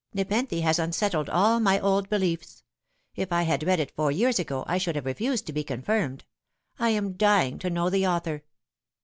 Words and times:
Nepenthe 0.15 0.61
has 0.63 0.79
unsettled 0.79 1.29
all 1.29 1.59
my 1.59 1.79
old 1.79 2.09
beliefs. 2.09 2.63
If 3.15 3.31
I 3.31 3.43
had 3.43 3.61
read 3.61 3.79
it 3.79 3.93
four 3.95 4.09
years 4.11 4.39
ago 4.39 4.63
I 4.67 4.79
should 4.79 4.95
have 4.95 5.05
refused 5.05 5.45
to 5.45 5.53
be 5.53 5.63
confirmed. 5.63 6.25
I 6.79 6.89
am 6.89 7.13
dying 7.17 7.59
to 7.59 7.69
know 7.69 7.91
the 7.91 8.07
author." 8.07 8.43